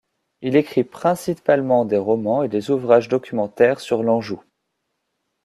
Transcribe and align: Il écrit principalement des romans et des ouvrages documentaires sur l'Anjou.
Il 0.41 0.55
écrit 0.55 0.83
principalement 0.83 1.85
des 1.85 1.99
romans 1.99 2.41
et 2.41 2.47
des 2.47 2.71
ouvrages 2.71 3.07
documentaires 3.07 3.79
sur 3.79 4.01
l'Anjou. 4.01 4.41